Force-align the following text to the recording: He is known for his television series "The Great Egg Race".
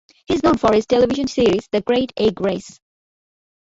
He 0.25 0.33
is 0.33 0.41
known 0.41 0.57
for 0.57 0.73
his 0.73 0.87
television 0.87 1.27
series 1.27 1.67
"The 1.71 1.81
Great 1.81 2.11
Egg 2.17 2.41
Race". 2.41 2.79